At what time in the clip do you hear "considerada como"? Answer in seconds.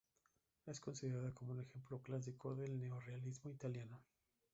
0.79-1.51